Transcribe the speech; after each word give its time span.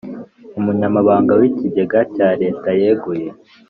Umunyamabanga 0.59 1.31
w’ 1.39 1.41
Ikigega 1.49 1.99
cya 2.15 2.29
Leta 2.41 2.69
yeguye. 2.79 3.29